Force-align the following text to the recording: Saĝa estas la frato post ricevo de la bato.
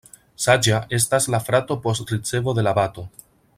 Saĝa 0.45 0.79
estas 0.99 1.29
la 1.35 1.41
frato 1.49 1.79
post 1.85 2.17
ricevo 2.17 2.57
de 2.61 2.67
la 2.69 2.75
bato. 2.83 3.07